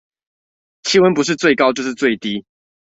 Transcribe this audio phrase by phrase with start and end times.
[0.81, 2.43] 氣溫不是最高就是最低